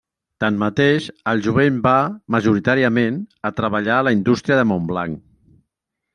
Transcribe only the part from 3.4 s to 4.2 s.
a treballar a la